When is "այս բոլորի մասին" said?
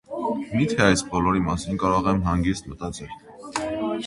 0.85-1.77